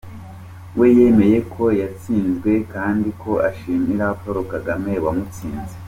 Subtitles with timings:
[0.77, 5.75] We yemeye ko yatsinzwe kandi ko ashimira Paul Kagame wamutsinze.